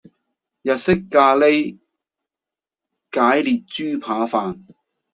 [0.63, 1.77] 日式咖喱
[3.11, 4.65] 解列豬扒飯